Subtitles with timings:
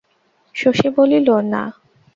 [0.55, 1.63] শশী বলিল, না।